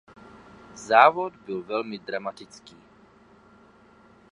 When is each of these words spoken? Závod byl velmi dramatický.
Závod 0.75 1.35
byl 1.35 1.63
velmi 1.63 1.99
dramatický. 1.99 2.75